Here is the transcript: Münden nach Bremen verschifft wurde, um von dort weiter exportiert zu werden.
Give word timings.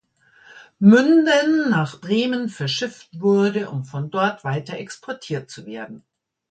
Münden 0.79 1.69
nach 1.69 2.01
Bremen 2.01 2.49
verschifft 2.49 3.21
wurde, 3.21 3.69
um 3.69 3.85
von 3.85 4.09
dort 4.09 4.43
weiter 4.43 4.79
exportiert 4.79 5.51
zu 5.51 5.67
werden. 5.67 6.03